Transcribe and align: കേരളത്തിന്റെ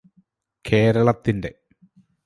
കേരളത്തിന്റെ 0.65 1.51